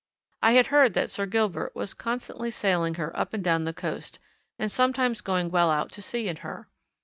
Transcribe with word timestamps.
I 0.41 0.53
had 0.53 0.65
heard 0.73 0.95
that 0.95 1.11
Sir 1.11 1.27
Gilbert 1.27 1.75
was 1.75 1.93
constantly 1.93 2.49
sailing 2.49 2.95
her 2.95 3.15
up 3.15 3.35
and 3.35 3.43
down 3.43 3.65
the 3.65 3.71
coast, 3.71 4.17
and 4.57 4.71
sometimes 4.71 5.21
going 5.21 5.51
well 5.51 5.69
out 5.69 5.91
to 5.91 6.01
sea 6.01 6.27
in 6.27 6.37
her. 6.37 6.67